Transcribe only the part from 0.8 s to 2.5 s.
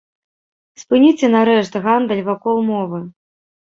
Спыніце нарэшце гандаль